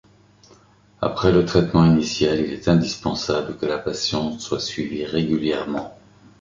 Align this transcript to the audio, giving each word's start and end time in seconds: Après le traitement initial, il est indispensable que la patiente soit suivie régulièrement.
Après 0.99 1.31
le 1.31 1.45
traitement 1.45 1.85
initial, 1.85 2.39
il 2.39 2.53
est 2.53 2.67
indispensable 2.67 3.55
que 3.57 3.67
la 3.67 3.77
patiente 3.77 4.39
soit 4.39 4.59
suivie 4.59 5.05
régulièrement. 5.05 5.95